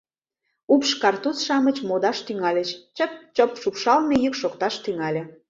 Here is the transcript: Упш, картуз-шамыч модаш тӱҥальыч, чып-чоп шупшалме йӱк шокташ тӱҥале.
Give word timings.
Упш, 0.73 0.89
картуз-шамыч 1.01 1.77
модаш 1.87 2.17
тӱҥальыч, 2.25 2.69
чып-чоп 2.95 3.51
шупшалме 3.61 4.15
йӱк 4.23 4.35
шокташ 4.41 4.75
тӱҥале. 4.83 5.21